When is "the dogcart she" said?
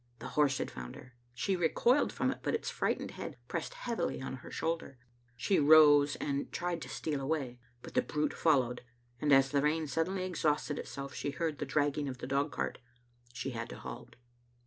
12.17-13.51